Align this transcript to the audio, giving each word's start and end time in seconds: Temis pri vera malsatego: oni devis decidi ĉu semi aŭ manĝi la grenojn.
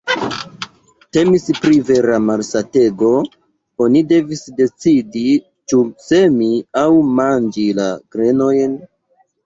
Temis 1.17 1.43
pri 1.65 1.77
vera 1.89 2.15
malsatego: 2.29 3.13
oni 3.87 4.03
devis 4.15 4.43
decidi 4.63 5.29
ĉu 5.47 5.85
semi 6.11 6.53
aŭ 6.87 6.91
manĝi 7.23 7.73
la 7.83 7.91
grenojn. 8.15 8.79